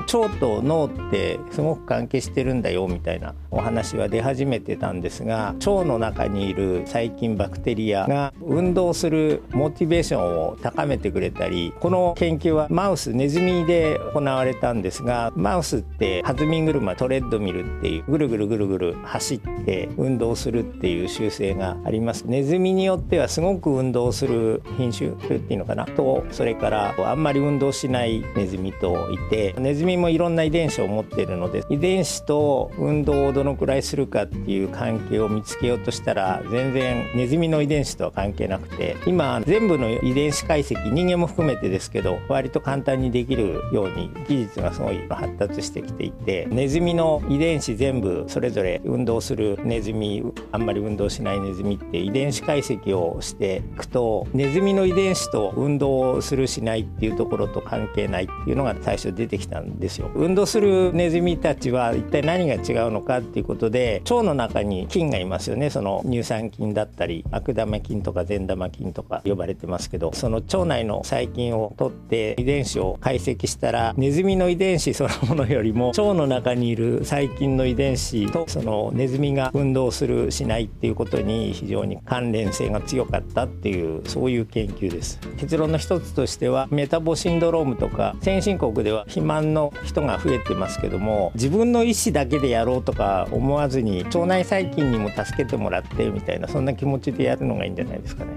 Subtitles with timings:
[0.00, 22.24] 腸と脳ってすごく関係してるんだよみたいなお話は出始めてたんですが腸の中にいる細菌バクテリアが運動するモチベーションを高めてくれたりこの研究はマウスネズミで行われたんですがマウスって弾み車トレッドミルっていうぐるぐるぐるぐる走って運動するっていう習性があります。
[22.24, 50.22] ネズミによってはすごく運動する品種っていうのかなとそれからあんまり運動しないネズミといてネズミもいろんな遺伝子を持っているので遺伝子と運動をどのくらいするかっていう関係を見つけようとしたら全然ネズミの遺伝子とは関係なくて今全部の遺伝子解析人間も含めてですけど割と簡単にできるように技術がすごい発達してきていてネズミの遺伝子全部それぞれ運動するネズミ
[50.52, 60.10] あんまり運動しないネズミって遺伝子解析をしていくとネズミの遺伝子と運動をするしないっていうところと関係ないっていうのが最初出てきたんですよ。
[60.14, 98.30] 運動するネズミたちは一体何が違うのかっていうことで腸の中に菌がいますよねその乳酸菌だったり悪玉菌とか善玉菌とか呼ばれてますけどその腸内の細菌を取って遺伝子を解析したらネズミの遺伝子そのものよりも腸の中にいる細菌の遺伝子とそのネズミが運動するしないっていうことに非常に関連性が強かったっていうそういう研究です結論の一つとしてはメタボシンドロームとか先進国では肥満のの人が増えてますけども自分の意思だけでやろうとか思わずに腸内細菌にも助けてもらってみたいなそんな気持ちでやるのがいいんじゃないですかね。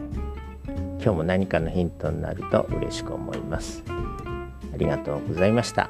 [1.03, 3.83] 今日も何かのヒントになると嬉しく思います。
[4.73, 5.89] ありがとうございました。